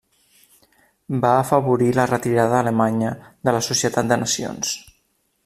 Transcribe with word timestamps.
Va 1.25 1.33
afavorir 1.41 1.89
la 1.99 2.07
retirada 2.13 2.57
alemanya 2.61 3.13
de 3.49 3.55
la 3.59 3.63
Societat 3.69 4.11
de 4.15 4.19
Nacions. 4.25 4.75